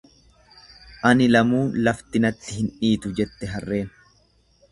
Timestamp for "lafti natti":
1.89-2.57